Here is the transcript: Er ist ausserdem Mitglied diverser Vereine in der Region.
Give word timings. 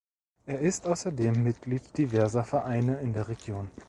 Er 0.47 0.57
ist 0.61 0.87
ausserdem 0.87 1.43
Mitglied 1.43 1.95
diverser 1.95 2.43
Vereine 2.43 2.99
in 3.01 3.13
der 3.13 3.27
Region. 3.27 3.69